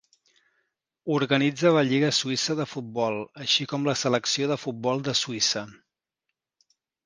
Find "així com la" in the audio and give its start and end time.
3.45-3.97